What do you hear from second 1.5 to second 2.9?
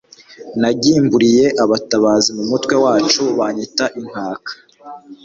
abatabazi mu mutwe